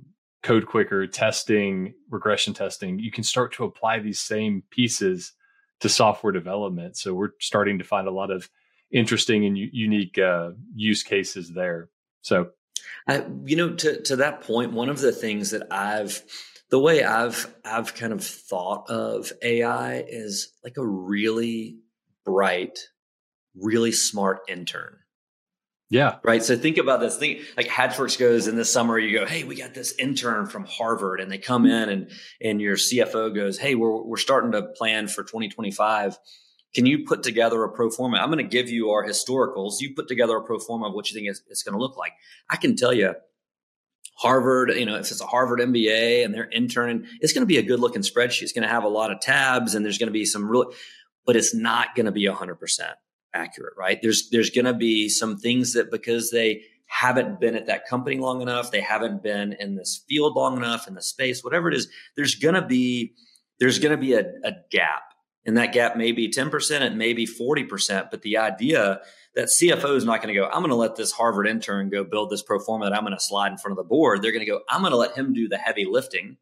[0.42, 3.00] code quicker, testing, regression testing.
[3.00, 5.34] You can start to apply these same pieces
[5.82, 6.98] to software development.
[6.98, 8.50] So we're starting to find a lot of
[8.92, 11.90] interesting and u- unique uh, use cases there.
[12.22, 12.50] So,
[13.46, 16.24] you know, to to that point, one of the things that I've
[16.70, 21.78] the way I've I've kind of thought of AI is like a really
[22.26, 22.80] bright,
[23.56, 24.98] really smart intern.
[25.90, 26.16] Yeah.
[26.24, 26.44] Right.
[26.44, 27.18] So think about this.
[27.18, 30.66] Think like Hatchworks goes in the summer, you go, Hey, we got this intern from
[30.66, 34.64] Harvard and they come in and, and your CFO goes, Hey, we're, we're starting to
[34.64, 36.18] plan for 2025.
[36.74, 38.18] Can you put together a pro forma?
[38.18, 39.76] I'm going to give you our historicals.
[39.80, 41.98] You put together a pro forma of what you think it's, it's going to look
[41.98, 42.14] like.
[42.50, 43.14] I can tell you
[44.18, 47.58] Harvard, you know, if it's a Harvard MBA and they're interning, it's going to be
[47.58, 48.42] a good looking spreadsheet.
[48.42, 50.74] It's going to have a lot of tabs and there's going to be some really,
[51.26, 52.96] but it's not going to be hundred percent
[53.36, 54.00] accurate, right?
[54.02, 58.18] There's there's going to be some things that because they haven't been at that company
[58.18, 61.76] long enough, they haven't been in this field long enough in the space, whatever it
[61.76, 63.14] is, there's going to be
[63.60, 65.04] there's going to be a, a gap.
[65.48, 69.02] And that gap may be 10%, it may be 40%, but the idea
[69.36, 72.04] that CFO is not going to go, I'm going to let this Harvard intern go
[72.04, 74.22] build this pro forma that I'm going to slide in front of the board.
[74.22, 76.38] They're going to go, I'm going to let him do the heavy lifting.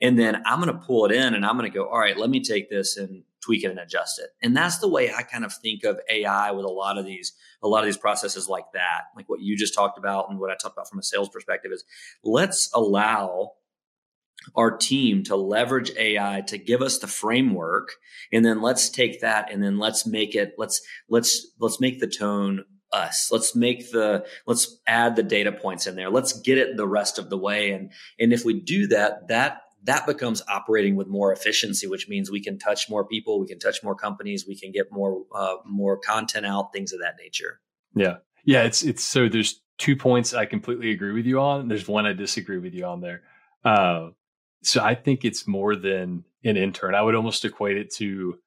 [0.00, 2.16] And then I'm going to pull it in and I'm going to go, all right,
[2.16, 4.30] let me take this and tweak it and adjust it.
[4.42, 7.32] And that's the way I kind of think of AI with a lot of these,
[7.62, 10.50] a lot of these processes like that, like what you just talked about and what
[10.50, 11.84] I talked about from a sales perspective is
[12.22, 13.52] let's allow
[14.54, 17.90] our team to leverage AI to give us the framework
[18.32, 22.06] and then let's take that and then let's make it let's let's let's make the
[22.06, 23.28] tone us.
[23.30, 26.10] Let's make the let's add the data points in there.
[26.10, 27.72] Let's get it the rest of the way.
[27.72, 32.30] And and if we do that that that becomes operating with more efficiency which means
[32.30, 35.56] we can touch more people we can touch more companies we can get more uh,
[35.66, 37.60] more content out things of that nature
[37.94, 41.86] yeah yeah it's it's so there's two points i completely agree with you on there's
[41.86, 43.22] one i disagree with you on there
[43.64, 44.10] uh,
[44.62, 46.94] so I think it's more than an intern.
[46.94, 48.38] I would almost equate it to,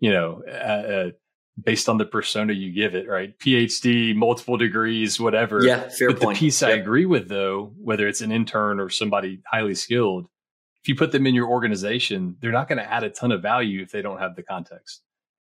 [0.00, 1.10] you know, uh,
[1.62, 3.36] based on the persona you give it, right?
[3.38, 5.64] PhD, multiple degrees, whatever.
[5.64, 6.36] Yeah, fair but point.
[6.36, 6.70] the piece yep.
[6.70, 10.28] I agree with, though, whether it's an intern or somebody highly skilled,
[10.88, 13.42] if you put them in your organization, they're not going to add a ton of
[13.42, 15.02] value if they don't have the context.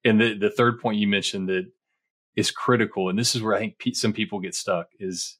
[0.05, 1.67] And the the third point you mentioned that
[2.37, 5.37] is critical, and this is where I think some people get stuck is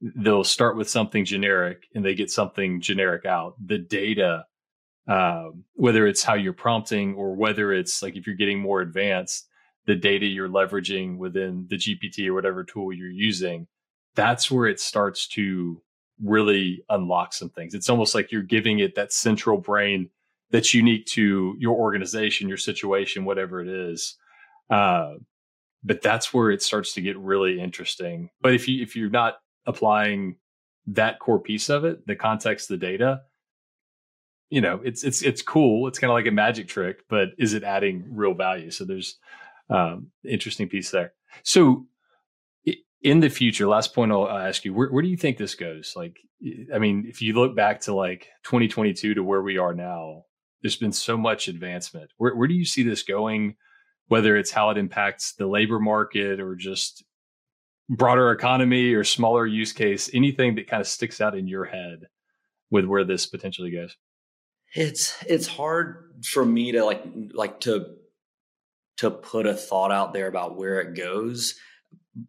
[0.00, 3.54] they'll start with something generic and they get something generic out.
[3.64, 4.46] The data,
[5.06, 9.46] um, whether it's how you're prompting or whether it's like if you're getting more advanced,
[9.86, 13.68] the data you're leveraging within the GPT or whatever tool you're using,
[14.16, 15.80] that's where it starts to
[16.22, 17.74] really unlock some things.
[17.74, 20.10] It's almost like you're giving it that central brain
[20.50, 24.16] that's unique to your organization, your situation, whatever it is.
[24.70, 25.14] Uh,
[25.84, 28.30] but that's where it starts to get really interesting.
[28.40, 30.36] But if you if you're not applying
[30.88, 33.22] that core piece of it, the context, the data,
[34.50, 35.86] you know, it's it's it's cool.
[35.86, 38.70] It's kind of like a magic trick, but is it adding real value?
[38.70, 39.18] So there's
[39.70, 41.12] um, interesting piece there.
[41.42, 41.86] So
[43.02, 45.92] in the future, last point I'll ask you, where, where do you think this goes?
[45.94, 46.18] Like,
[46.74, 50.24] I mean, if you look back to like 2022 to where we are now,
[50.62, 52.10] there's been so much advancement.
[52.16, 53.56] Where, where do you see this going?
[54.06, 57.04] Whether it's how it impacts the labor market or just
[57.88, 62.08] broader economy or smaller use case, anything that kind of sticks out in your head
[62.70, 63.96] with where this potentially goes?
[64.74, 67.86] It's it's hard for me to like like to
[68.98, 71.54] to put a thought out there about where it goes.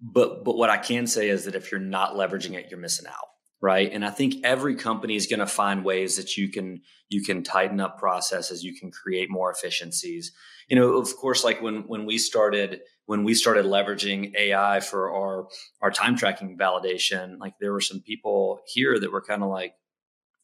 [0.01, 3.07] But but what I can say is that if you're not leveraging it, you're missing
[3.07, 3.29] out
[3.61, 3.91] right?
[3.91, 7.43] And i think every company is going to find ways that you can you can
[7.43, 10.31] tighten up processes you can create more efficiencies.
[10.69, 15.11] You know of course like when when we started when we started leveraging ai for
[15.11, 15.47] our
[15.81, 19.73] our time tracking validation like there were some people here that were kind of like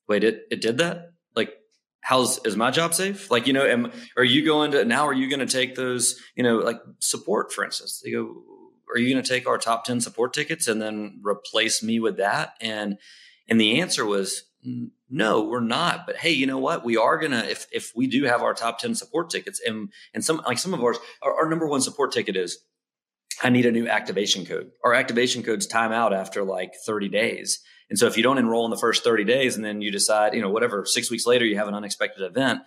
[0.08, 1.12] wait it it did that?
[1.36, 1.54] Like
[2.02, 3.32] how's is my job safe?
[3.32, 6.20] Like you know am are you going to now are you going to take those
[6.36, 8.02] you know like support for instance?
[8.04, 8.44] They go
[8.94, 12.18] are you going to take our top 10 support tickets and then replace me with
[12.18, 12.54] that?
[12.62, 12.98] And,
[13.48, 14.44] and the answer was,
[15.10, 16.06] no, we're not.
[16.06, 16.84] But hey, you know what?
[16.84, 20.24] We are gonna if if we do have our top ten support tickets, and and
[20.24, 22.58] some like some of ours, our, our, number one support ticket is,
[23.44, 24.72] I need a new activation code.
[24.84, 28.66] Our activation codes time out after like thirty days, and so if you don't enroll
[28.66, 31.46] in the first thirty days, and then you decide, you know, whatever, six weeks later
[31.46, 32.62] you have an unexpected event,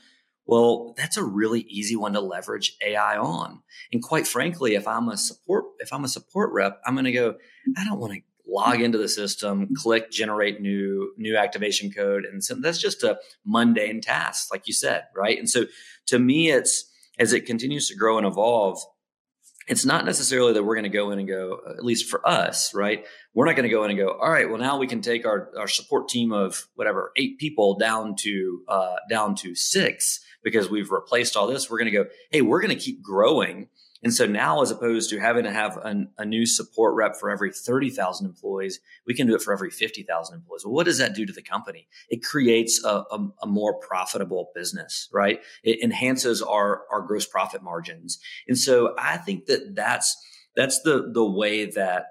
[0.49, 3.61] well, that's a really easy one to leverage AI on.
[3.93, 7.13] And quite frankly, if I'm a support, if I'm a support rep, I'm going to
[7.13, 7.35] go,
[7.77, 8.21] I don't want to
[8.51, 13.19] log into the system, click generate new new activation code, and so that's just a
[13.45, 15.39] mundane task, like you said, right?
[15.39, 15.67] And so
[16.07, 18.81] to me, it's as it continues to grow and evolve.
[19.67, 22.73] It's not necessarily that we're going to go in and go, at least for us,
[22.73, 23.05] right?
[23.35, 25.27] We're not going to go in and go, all right, well now we can take
[25.27, 30.71] our, our support team of whatever eight people down to uh, down to six because
[30.71, 31.69] we've replaced all this.
[31.69, 33.69] We're going to go, hey, we're going to keep growing.
[34.03, 37.31] And so now, as opposed to having to have an, a new support rep for
[37.31, 40.65] every 30,000 employees, we can do it for every 50,000 employees.
[40.65, 41.89] Well, what does that do to the company?
[42.09, 45.41] It creates a, a, a, more profitable business, right?
[45.65, 48.21] It enhances our, our gross profit margins.
[48.47, 50.17] And so I think that that's,
[50.55, 52.07] that's the, the way that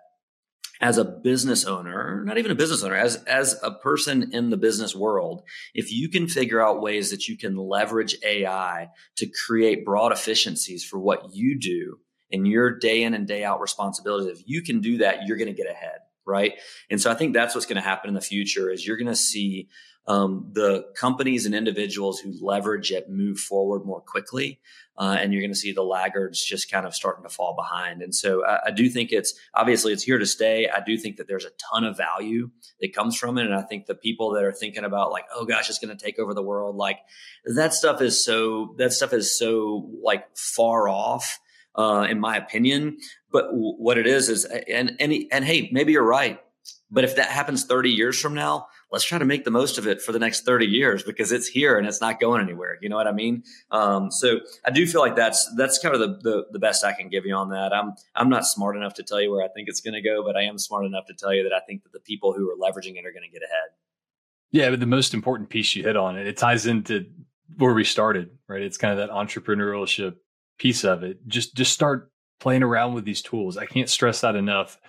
[0.81, 4.57] as a business owner, not even a business owner, as, as a person in the
[4.57, 9.85] business world, if you can figure out ways that you can leverage AI to create
[9.85, 11.97] broad efficiencies for what you do
[12.29, 15.47] in your day in and day out responsibilities, if you can do that, you're going
[15.47, 15.99] to get ahead.
[16.25, 16.55] Right.
[16.89, 19.07] And so I think that's what's going to happen in the future is you're going
[19.07, 19.69] to see
[20.07, 24.59] um, the companies and individuals who leverage it move forward more quickly.
[24.97, 28.01] Uh, and you're going to see the laggards just kind of starting to fall behind.
[28.01, 30.67] And so I, I, do think it's obviously it's here to stay.
[30.75, 32.49] I do think that there's a ton of value
[32.81, 33.45] that comes from it.
[33.45, 36.03] And I think the people that are thinking about like, oh gosh, it's going to
[36.03, 36.97] take over the world, like
[37.45, 41.39] that stuff is so, that stuff is so like far off.
[41.75, 42.97] Uh, in my opinion,
[43.31, 46.39] but w- what it is is, and, and, and hey, maybe you're right.
[46.89, 49.85] But if that happens 30 years from now, let's try to make the most of
[49.87, 52.77] it for the next 30 years because it's here and it's not going anywhere.
[52.81, 53.43] You know what I mean?
[53.71, 56.93] Um, so I do feel like that's that's kind of the, the, the best I
[56.93, 57.73] can give you on that.
[57.73, 60.23] I'm I'm not smart enough to tell you where I think it's going to go,
[60.23, 62.49] but I am smart enough to tell you that I think that the people who
[62.49, 63.69] are leveraging it are going to get ahead.
[64.51, 67.05] Yeah, but the most important piece you hit on, and it ties into
[67.57, 68.61] where we started, right?
[68.61, 70.15] It's kind of that entrepreneurship
[70.57, 71.27] piece of it.
[71.27, 73.57] Just just start playing around with these tools.
[73.57, 74.79] I can't stress that enough.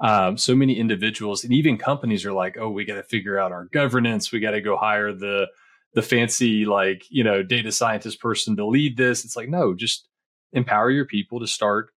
[0.00, 3.50] Um, so many individuals and even companies are like, oh, we got to figure out
[3.52, 4.30] our governance.
[4.30, 5.48] We got to go hire the
[5.94, 9.24] the fancy like you know data scientist person to lead this.
[9.24, 10.06] It's like no, just
[10.52, 11.90] empower your people to start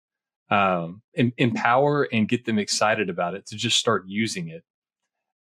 [0.49, 4.63] um, em- empower and get them excited about it to just start using it.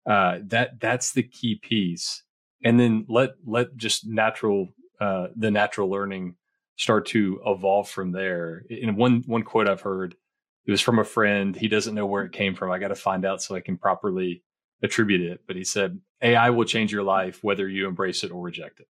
[0.09, 2.23] Uh, that that's the key piece,
[2.63, 6.35] and then let let just natural uh, the natural learning
[6.77, 8.63] start to evolve from there.
[8.69, 10.15] In one one quote I've heard,
[10.65, 11.55] it was from a friend.
[11.55, 12.71] He doesn't know where it came from.
[12.71, 14.43] I got to find out so I can properly
[14.83, 15.41] attribute it.
[15.47, 18.87] But he said AI will change your life whether you embrace it or reject it.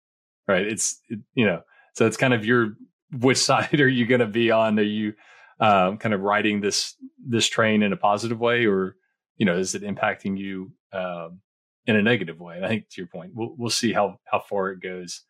[0.49, 0.67] Right?
[0.67, 1.63] It's it, you know
[1.97, 2.75] so it's kind of your
[3.21, 4.79] which side are you going to be on?
[4.79, 5.15] Are you
[5.59, 6.95] um, kind of riding this
[7.27, 8.97] this train in a positive way, or
[9.37, 11.41] you know is it impacting you um,
[11.87, 12.57] in a negative way?
[12.57, 15.23] And I think to your point, we'll we'll see how how far it goes.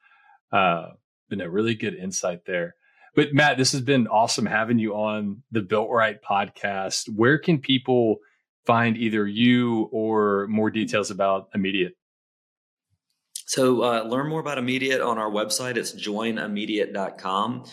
[0.52, 0.88] Uh,
[1.28, 2.74] been a really good insight there.
[3.16, 7.08] But Matt, this has been awesome having you on the Built Right podcast.
[7.08, 8.18] Where can people
[8.66, 11.94] find either you or more details about Immediate?
[13.46, 15.76] So uh, learn more about Immediate on our website.
[15.76, 17.64] It's joinimmediate.com.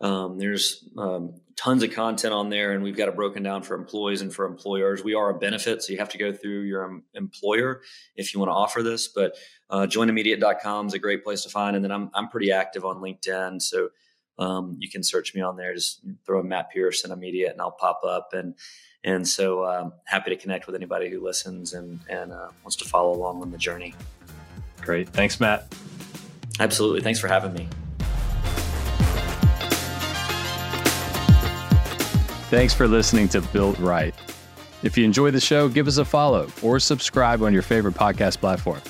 [0.00, 3.76] Um, there's um, tons of content on there, and we've got it broken down for
[3.76, 5.04] employees and for employers.
[5.04, 7.82] We are a benefit, so you have to go through your um, employer
[8.16, 9.06] if you want to offer this.
[9.06, 9.36] But
[9.70, 11.76] uh, joinimmediate.com is a great place to find.
[11.76, 13.90] And then I'm I'm pretty active on LinkedIn, so
[14.38, 15.74] um, you can search me on there.
[15.74, 18.30] Just throw a Matt Pierce Immediate, and I'll pop up.
[18.32, 18.54] And
[19.04, 22.84] and so um, happy to connect with anybody who listens and and uh, wants to
[22.84, 23.94] follow along on the journey.
[24.80, 25.74] Great, thanks, Matt.
[26.60, 27.68] Absolutely, thanks for having me.
[32.50, 34.14] Thanks for listening to Built Right.
[34.82, 38.38] If you enjoy the show, give us a follow or subscribe on your favorite podcast
[38.38, 38.80] platform.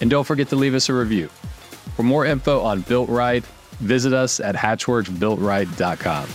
[0.00, 1.28] And don't forget to leave us a review.
[1.94, 3.44] For more info on Built Right,
[3.78, 6.28] visit us at hatchworksbuiltright.com.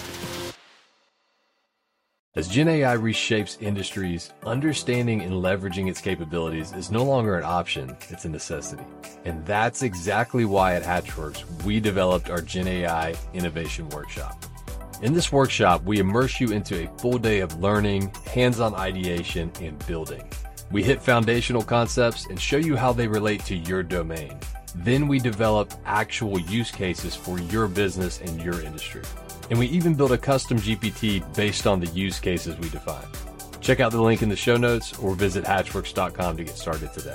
[2.33, 7.97] As Gen AI reshapes industries, understanding and leveraging its capabilities is no longer an option,
[8.07, 8.85] it's a necessity.
[9.25, 14.45] And that's exactly why at Hatchworks we developed our Gen AI Innovation Workshop.
[15.01, 19.77] In this workshop, we immerse you into a full day of learning, hands-on ideation, and
[19.85, 20.23] building.
[20.71, 24.39] We hit foundational concepts and show you how they relate to your domain.
[24.75, 29.01] Then we develop actual use cases for your business and your industry.
[29.49, 33.05] And we even build a custom GPT based on the use cases we define.
[33.59, 37.09] Check out the link in the show notes or visit hatchworks.com to get started today.